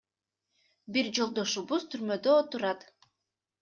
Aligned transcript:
Бир 0.95 1.11
жолдошубуз 1.19 1.87
түрмөдө 1.93 2.37
отурат. 2.43 2.87